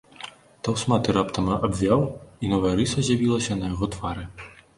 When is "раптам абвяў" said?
1.17-2.01